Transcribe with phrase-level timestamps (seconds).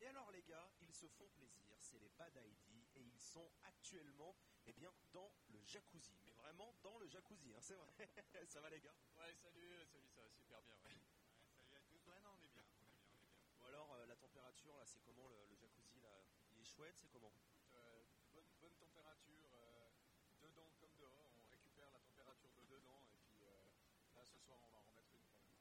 [0.00, 3.50] Et alors les gars, ils se font plaisir, c'est les Bad ID et ils sont
[3.64, 4.36] actuellement
[4.66, 6.16] eh bien, dans le jacuzzi.
[6.24, 7.92] Mais vraiment dans le jacuzzi, hein, c'est vrai.
[8.46, 8.94] ça va les gars?
[9.16, 10.76] Ouais, salut, salut, ça va super bien.
[10.84, 10.96] Ouais.
[11.52, 12.06] salut à tous.
[12.06, 13.28] Ouais, non, on est bien, on est bien, on est bien.
[13.58, 16.24] Ou alors euh, la température là, c'est comment le, le jacuzzi là?
[16.50, 17.34] Il est chouette, c'est comment?
[17.74, 19.90] Euh, bonne, bonne température, euh,
[20.40, 21.32] dedans comme dehors.
[21.36, 23.64] On récupère la température de dedans et puis euh,
[24.14, 25.58] là ce soir on va en remettre une petite.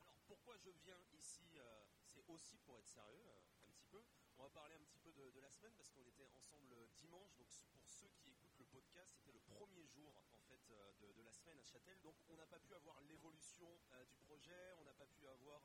[0.00, 1.84] Alors pourquoi je viens ici euh,
[2.28, 4.02] Aussi pour être sérieux, euh, un petit peu.
[4.38, 7.36] On va parler un petit peu de, la semaine parce qu'on était ensemble dimanche.
[7.36, 7.48] Donc
[7.80, 11.32] pour ceux qui écoutent le podcast, c'était le premier jour en fait euh, de, la
[11.32, 12.00] semaine à Châtel.
[12.02, 15.60] Donc on n'a pas pu avoir l'évolution euh, du projet, on n'a pas pu avoir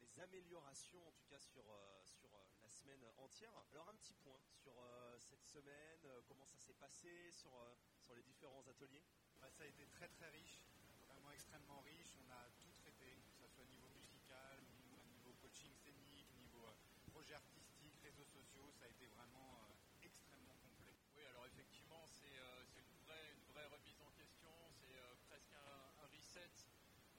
[0.00, 1.64] les améliorations en tout cas sur,
[2.04, 2.30] sur
[2.60, 3.52] la semaine entière.
[3.70, 4.74] Alors un petit point sur
[5.18, 7.52] cette semaine, comment ça s'est passé sur,
[8.00, 9.02] sur les différents ateliers?
[9.50, 10.60] Ça a été très très riche,
[11.08, 12.14] vraiment extrêmement riche.
[12.20, 14.60] On a tout traité, que ce soit au niveau musical,
[15.00, 16.74] au niveau coaching scénique, au niveau euh,
[17.10, 18.70] projet artistique, réseaux sociaux.
[18.72, 20.94] Ça a été vraiment euh, extrêmement complet.
[21.16, 25.14] Oui, alors effectivement, c'est euh, c'est une, vraie, une vraie remise en question, c'est euh,
[25.28, 26.50] presque un, un reset.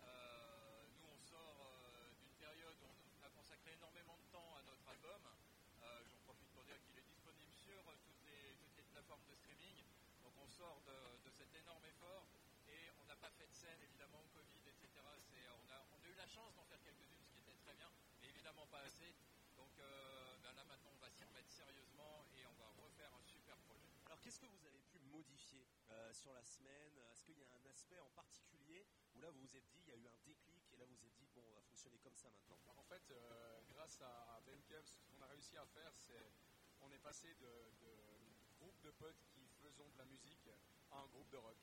[0.03, 2.87] Euh, nous, on sort euh, d'une période où
[3.19, 5.21] on a consacré énormément de temps à notre album.
[5.81, 9.25] Euh, J'en profite pour dire qu'il est disponible sur euh, toutes les, toutes les plateformes
[9.31, 9.79] de streaming.
[10.21, 12.27] Donc on sort de, de cet énorme effort
[12.67, 14.91] et on n'a pas fait de scène, évidemment, Covid, etc.
[15.23, 17.73] C'est- On a, on a eu la chance d'en faire quelques-unes, ce qui était très
[17.75, 19.15] bien, mais évidemment pas assez.
[19.55, 23.23] Donc euh, ben là maintenant on va s'y remettre sérieusement et on va refaire un
[23.23, 23.87] super projet.
[24.05, 26.97] Alors qu'est-ce que vous avez pu modifier euh, sur la semaine?
[27.13, 29.87] Est-ce qu'il y a un aspect en particulier où là vous vous êtes dit, il
[29.87, 31.97] y a eu un déclic et là vous vous êtes dit, bon, on va fonctionner
[31.99, 32.59] comme ça maintenant?
[32.65, 36.33] Alors, en fait, euh, grâce à Bandcamp, ce qu'on a réussi à faire, c'est
[36.81, 38.16] on est passé de, de
[38.83, 40.49] de potes qui faisons de la musique
[40.91, 41.57] à un groupe de rock.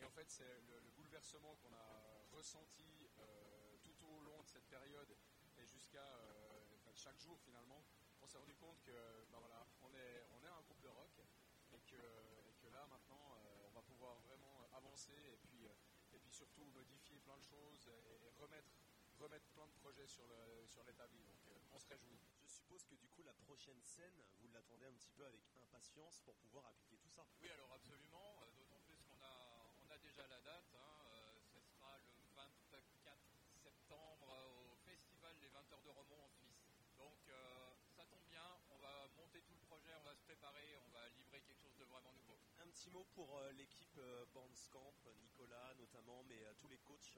[0.00, 4.48] Et en fait, c'est le, le bouleversement qu'on a ressenti euh, tout au long de
[4.48, 5.16] cette période
[5.58, 7.84] et jusqu'à euh, chaque jour finalement.
[8.22, 11.18] On s'est rendu compte que ben voilà, on est, on est un groupe de rock
[11.72, 11.96] et que,
[12.60, 15.66] que là maintenant euh, on va pouvoir vraiment avancer et puis,
[16.12, 18.68] et puis surtout modifier plein de choses et, et remettre
[19.18, 21.18] remettre plein de projets sur le- sur l'établi.
[21.24, 21.40] Donc
[21.72, 22.18] on se réjouit.
[22.44, 23.32] Je suppose que du coup la
[23.68, 27.26] prochaine scène, vous l'attendez un petit peu avec impatience pour pouvoir appliquer tout ça.
[27.42, 30.72] Oui, alors absolument, euh, d'autant plus qu'on a, on a déjà la date.
[30.74, 32.88] hein, euh, ce sera le 24
[33.52, 36.64] septembre euh, au festival des 20 heures de Romont en Suisse.
[36.96, 40.78] Donc euh, ça tombe bien, on va monter tout le projet, on va se préparer,
[40.86, 42.40] on va livrer quelque chose de vraiment nouveau.
[42.60, 47.12] Un petit mot pour euh, l'équipe euh, Bandscamp, Nicolas notamment, mais tous les coachs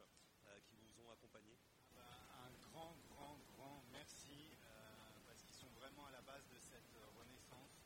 [0.67, 1.61] qui vous ont accompagné.
[1.95, 2.03] Ben,
[2.47, 6.95] un grand, grand, grand merci euh, parce qu'ils sont vraiment à la base de cette
[6.97, 7.85] euh, renaissance.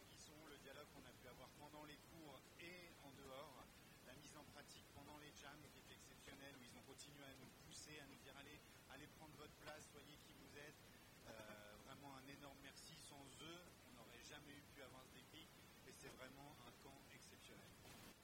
[0.00, 3.64] Qu'ils sont, le dialogue qu'on a pu avoir pendant les cours et en dehors,
[4.06, 7.34] la mise en pratique pendant les jams qui est exceptionnelle, où ils ont continué à
[7.36, 8.58] nous pousser, à nous dire allez,
[8.90, 10.80] allez prendre votre place, soyez qui vous êtes.
[11.28, 12.96] Euh, vraiment un énorme merci.
[13.04, 15.48] Sans eux, on n'aurait jamais eu pu avoir ce déclic
[15.86, 17.68] et c'est vraiment un camp exceptionnel.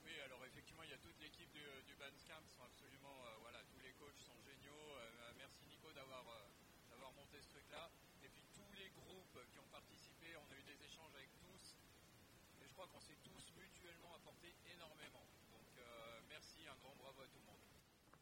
[0.05, 3.61] Oui, alors effectivement, il y a toute l'équipe du, du Bandcamp, sont absolument, euh, voilà,
[3.69, 4.97] tous les coachs sont géniaux.
[4.97, 6.25] Euh, merci Nico d'avoir
[7.15, 7.91] monté ce truc-là.
[8.23, 11.77] Et puis tous les groupes qui ont participé, on a eu des échanges avec tous.
[12.61, 15.27] Et je crois qu'on s'est tous mutuellement apporté énormément.
[15.53, 17.61] Donc euh, merci, un grand bravo à tout le monde.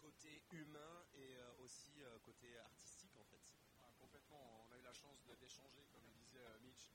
[0.00, 3.42] Côté humain et euh, aussi euh, côté artistique en fait.
[3.82, 4.66] Ah, complètement.
[4.66, 6.90] On a eu la chance d'échanger, comme le disait euh, Mitch,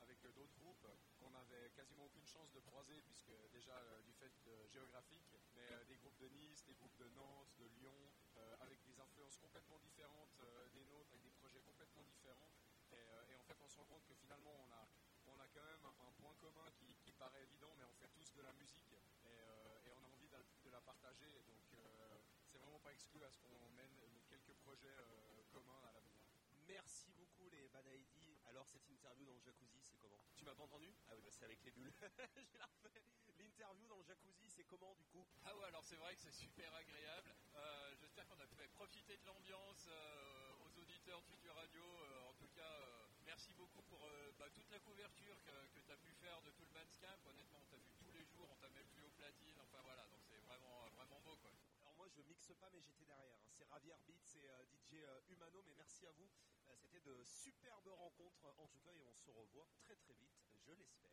[0.00, 0.86] avec euh, d'autres groupes
[1.18, 5.66] qu'on n'avait quasiment aucune chance de croiser, puisque déjà euh, du fait de- géographique, mais
[5.72, 7.94] euh, des groupes de Nice, des groupes de Nantes, de Lyon,
[8.36, 12.50] euh, avec des influences complètement différentes euh, des nôtres, avec des projets complètement différents.
[12.92, 14.88] Et, euh, et en fait, on se rend compte que finalement, on a,
[15.26, 18.32] on a quand même un point commun qui, qui paraît évident, mais on fait tous
[18.34, 21.42] de la musique et, euh, et on a envie de, de la partager.
[21.46, 23.98] Donc, euh, c'est vraiment pas exclu à ce qu'on mène
[24.30, 26.22] quelques projets euh, communs à l'avenir.
[26.68, 28.38] Merci beaucoup les ID.
[28.46, 30.22] Alors cette interview dans le jacuzzi, c'est comment?
[30.36, 30.94] Tu m'as pas entendu?
[31.08, 31.90] Ah oui, bah, c'est avec les bulles.
[32.46, 33.02] J'ai la refait.
[33.40, 35.26] L'interview dans le jacuzzi, c'est comment du coup?
[35.44, 37.34] Ah ouais, alors c'est vrai que c'est super agréable.
[37.56, 41.82] Euh, J'espère qu'on a pu profiter de l'ambiance euh, aux auditeurs de Futur Radio.
[41.82, 45.90] Euh, en tout cas, euh, merci beaucoup pour euh, bah, toute la couverture que, tu
[45.90, 47.18] as pu faire de tout le Bandscamp.
[47.26, 49.58] Honnêtement, on t'a vu tous les jours, on t'a même vu au platine.
[49.60, 51.50] Enfin voilà, donc c'est vraiment, vraiment beau quoi.
[51.82, 53.38] Alors je mixe pas mais j'étais derrière.
[53.42, 53.48] hein.
[53.50, 56.30] C'est Ravier Beats et euh, DJ euh, Humano, mais merci à vous.
[56.68, 60.38] Euh, C'était de superbes rencontres en tout cas et on se revoit très très vite,
[60.66, 61.10] je l'espère.